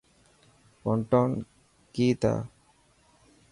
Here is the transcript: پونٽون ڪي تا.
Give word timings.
پونٽون 0.81 1.29
ڪي 1.93 2.07
تا. 2.21 2.33